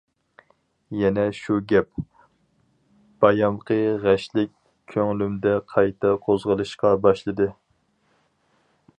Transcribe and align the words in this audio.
يەنە 0.99 1.25
شۇ 1.39 1.57
گەپ، 1.71 1.99
بايامقى 3.25 3.77
غەشلىك 4.05 4.53
كۆڭلۈمدە 4.93 5.53
قايتا 5.73 6.13
قوزغىلىشقا 6.25 6.95
باشلىدى. 7.05 7.47